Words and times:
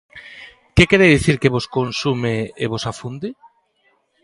Que 0.75 0.83
quere 0.89 1.11
dicir 1.15 1.35
que 1.41 1.53
vos 1.55 1.69
consume 1.77 2.33
e 2.63 2.65
vos 2.71 2.83
afunde? 2.91 3.29